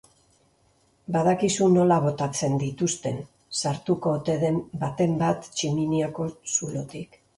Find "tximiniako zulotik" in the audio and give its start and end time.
5.51-7.21